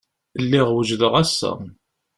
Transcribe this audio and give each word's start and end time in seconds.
Lliɣ 0.43 0.67
wejdeɣ 0.71 1.13
assa. 1.23 1.51